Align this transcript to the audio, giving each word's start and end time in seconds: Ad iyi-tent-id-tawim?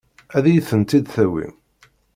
Ad 0.37 0.45
iyi-tent-id-tawim? 0.47 1.53